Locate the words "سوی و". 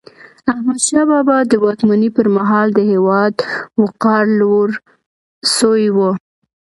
5.57-5.97